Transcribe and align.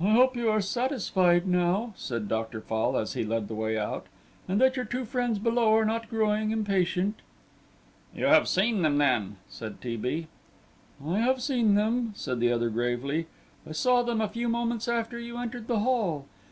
"I 0.00 0.12
hope 0.12 0.36
you 0.36 0.48
are 0.50 0.60
satisfied 0.60 1.48
now," 1.48 1.94
said 1.96 2.28
Dr. 2.28 2.60
Fall 2.60 2.96
as 2.96 3.14
he 3.14 3.24
led 3.24 3.48
the 3.48 3.56
way 3.56 3.76
out, 3.76 4.06
"and 4.46 4.60
that 4.60 4.76
your 4.76 4.84
two 4.84 5.04
friends 5.04 5.40
below 5.40 5.74
are 5.76 5.84
not 5.84 6.08
growing 6.08 6.52
impatient." 6.52 7.16
"You 8.14 8.26
have 8.26 8.46
seen 8.46 8.82
them, 8.82 8.98
then," 8.98 9.38
said 9.48 9.80
T. 9.80 9.96
B. 9.96 10.28
"I 11.04 11.18
have 11.18 11.42
seen 11.42 11.74
them," 11.74 12.12
said 12.14 12.38
the 12.38 12.52
other 12.52 12.70
gravely. 12.70 13.26
"I 13.68 13.72
saw 13.72 14.04
them 14.04 14.20
a 14.20 14.28
few 14.28 14.48
moments 14.48 14.86
after 14.86 15.18
you 15.18 15.36
entered 15.36 15.66
the 15.66 15.80
hall. 15.80 16.26